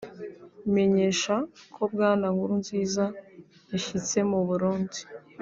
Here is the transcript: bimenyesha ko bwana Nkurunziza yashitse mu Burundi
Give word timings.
bimenyesha 0.63 1.35
ko 1.73 1.81
bwana 1.93 2.25
Nkurunziza 2.33 3.05
yashitse 3.71 4.17
mu 4.29 4.39
Burundi 4.47 4.99